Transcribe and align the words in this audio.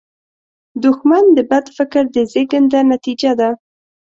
دښمن 0.83 1.23
د 1.37 1.39
بد 1.49 1.65
فکر 1.77 2.03
د 2.15 2.17
زیږنده 2.31 2.79
نتیجه 2.93 3.31
ده 3.39 3.49